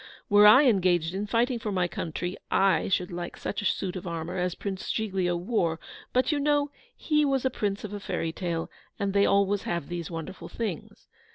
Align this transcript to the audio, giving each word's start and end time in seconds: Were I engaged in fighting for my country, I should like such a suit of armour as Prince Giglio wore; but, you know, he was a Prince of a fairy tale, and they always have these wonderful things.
Were 0.29 0.47
I 0.47 0.65
engaged 0.65 1.13
in 1.13 1.27
fighting 1.27 1.59
for 1.59 1.71
my 1.71 1.87
country, 1.87 2.35
I 2.49 2.87
should 2.89 3.11
like 3.11 3.37
such 3.37 3.61
a 3.61 3.65
suit 3.65 3.95
of 3.95 4.07
armour 4.07 4.35
as 4.35 4.55
Prince 4.55 4.89
Giglio 4.91 5.35
wore; 5.37 5.79
but, 6.11 6.31
you 6.31 6.39
know, 6.39 6.71
he 6.97 7.23
was 7.23 7.45
a 7.45 7.51
Prince 7.51 7.83
of 7.83 7.93
a 7.93 7.99
fairy 7.99 8.31
tale, 8.31 8.67
and 8.97 9.13
they 9.13 9.27
always 9.27 9.61
have 9.61 9.89
these 9.89 10.09
wonderful 10.09 10.49
things. 10.49 11.05